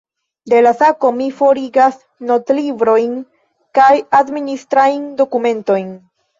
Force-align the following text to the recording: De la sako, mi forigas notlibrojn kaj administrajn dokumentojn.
De 0.51 0.61
la 0.61 0.69
sako, 0.77 1.11
mi 1.17 1.27
forigas 1.41 1.99
notlibrojn 2.31 3.15
kaj 3.81 3.93
administrajn 4.23 5.09
dokumentojn. 5.25 5.97